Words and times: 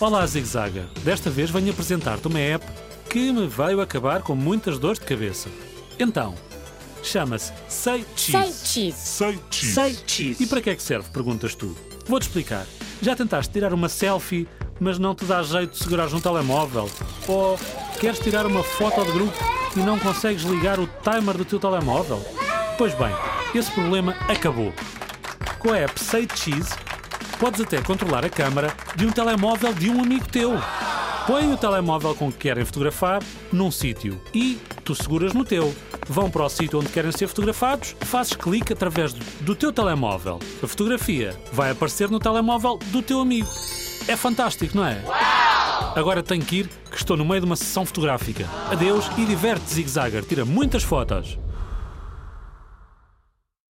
Olá, 0.00 0.26
Zigzagger. 0.26 0.84
Desta 1.04 1.28
vez 1.28 1.50
venho 1.50 1.70
apresentar-te 1.70 2.26
uma 2.26 2.38
app 2.38 2.64
que 3.08 3.30
me 3.32 3.46
veio 3.46 3.80
acabar 3.82 4.22
com 4.22 4.34
muitas 4.34 4.78
dores 4.78 4.98
de 4.98 5.04
cabeça. 5.04 5.50
Então, 5.98 6.34
chama-se 7.02 7.52
Say 7.68 8.06
Say 8.16 8.42
Cheese. 8.46 8.66
cheese. 8.66 8.96
Say 8.98 9.38
cheese. 9.50 9.74
Say 9.74 9.98
cheese. 10.06 10.42
E 10.42 10.46
para 10.46 10.62
que 10.62 10.70
é 10.70 10.74
que 10.74 10.82
serve? 10.82 11.10
Perguntas 11.10 11.54
tu. 11.54 11.76
Vou-te 12.06 12.22
explicar. 12.22 12.66
Já 13.02 13.14
tentaste 13.14 13.52
tirar 13.52 13.74
uma 13.74 13.90
selfie, 13.90 14.48
mas 14.80 14.98
não 14.98 15.14
te 15.14 15.26
dá 15.26 15.42
jeito 15.42 15.72
de 15.72 15.78
segurar 15.78 16.06
um 16.14 16.20
telemóvel? 16.20 16.88
Ou 17.28 17.58
queres 18.00 18.18
tirar 18.20 18.46
uma 18.46 18.62
foto 18.62 19.04
de 19.04 19.12
grupo 19.12 19.36
e 19.76 19.80
não 19.80 19.98
consegues 19.98 20.44
ligar 20.44 20.80
o 20.80 20.86
timer 21.02 21.36
do 21.36 21.44
teu 21.44 21.58
telemóvel? 21.58 22.24
Pois 22.78 22.94
bem, 22.94 23.14
esse 23.54 23.70
problema 23.72 24.12
acabou. 24.28 24.72
Com 25.58 25.72
a 25.72 25.76
app 25.78 26.00
Say 26.02 26.26
Cheese, 26.34 26.70
podes 27.40 27.62
até 27.62 27.80
controlar 27.80 28.22
a 28.22 28.28
câmara 28.28 28.70
de 28.94 29.06
um 29.06 29.10
telemóvel 29.10 29.72
de 29.72 29.88
um 29.88 30.02
amigo 30.02 30.28
teu. 30.28 30.52
Põe 31.26 31.50
o 31.50 31.56
telemóvel 31.56 32.14
com 32.14 32.30
que 32.30 32.36
querem 32.36 32.66
fotografar 32.66 33.22
num 33.50 33.70
sítio 33.70 34.20
e 34.34 34.58
tu 34.84 34.94
seguras 34.94 35.32
no 35.32 35.42
teu. 35.42 35.74
Vão 36.06 36.30
para 36.30 36.44
o 36.44 36.48
sítio 36.50 36.78
onde 36.78 36.90
querem 36.90 37.10
ser 37.10 37.28
fotografados, 37.28 37.96
fazes 38.02 38.34
clique 38.34 38.74
através 38.74 39.14
do, 39.14 39.24
do 39.40 39.54
teu 39.54 39.72
telemóvel. 39.72 40.38
A 40.62 40.66
fotografia 40.66 41.34
vai 41.50 41.70
aparecer 41.70 42.10
no 42.10 42.18
telemóvel 42.18 42.78
do 42.88 43.00
teu 43.00 43.20
amigo. 43.20 43.48
É 44.06 44.16
fantástico, 44.16 44.76
não 44.76 44.84
é? 44.84 45.02
Agora 45.96 46.22
tenho 46.22 46.44
que 46.44 46.56
ir, 46.56 46.70
que 46.90 46.96
estou 46.98 47.16
no 47.16 47.24
meio 47.24 47.40
de 47.40 47.46
uma 47.46 47.56
sessão 47.56 47.86
fotográfica. 47.86 48.46
Adeus 48.70 49.10
e 49.16 49.24
diverte-te, 49.24 49.74
Zigzagger. 49.74 50.24
Tira 50.24 50.44
muitas 50.44 50.82
fotos. 50.82 51.38